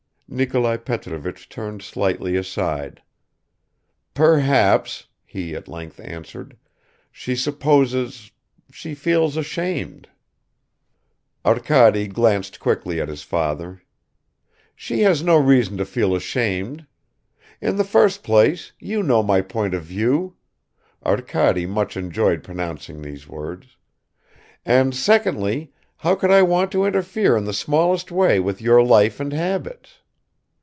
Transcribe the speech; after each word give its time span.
Nikolai 0.33 0.77
Petrovich 0.77 1.49
turned 1.49 1.81
slightly 1.81 2.37
aside. 2.37 3.01
"Perhaps," 4.13 5.07
he 5.25 5.53
at 5.55 5.67
length 5.67 5.99
answered, 5.99 6.55
"she 7.11 7.35
supposes... 7.35 8.31
she 8.71 8.95
feels 8.95 9.35
ashamed." 9.35 10.07
Arkady 11.45 12.07
glanced 12.07 12.61
quickly 12.61 13.01
at 13.01 13.09
his 13.09 13.23
father. 13.23 13.81
"She 14.73 15.01
has 15.01 15.21
no 15.21 15.35
reason 15.35 15.75
to 15.75 15.83
feel 15.83 16.15
ashamed. 16.15 16.87
In 17.59 17.75
the 17.75 17.83
first 17.83 18.23
place, 18.23 18.71
you 18.79 19.03
know 19.03 19.21
my 19.21 19.41
point 19.41 19.73
of 19.73 19.83
view," 19.83 20.37
(Arkady 21.05 21.65
much 21.65 21.97
enjoyed 21.97 22.41
pronouncing 22.41 23.01
these 23.01 23.27
words) 23.27 23.75
"and 24.65 24.95
secondly, 24.95 25.73
how 25.97 26.15
could 26.15 26.31
I 26.31 26.41
want 26.41 26.71
to 26.71 26.85
interfere 26.85 27.35
in 27.35 27.43
the 27.43 27.51
smallest 27.51 28.13
way 28.13 28.39
with 28.39 28.61
your 28.61 28.81
life 28.81 29.19
and 29.19 29.33
habits? 29.33 29.97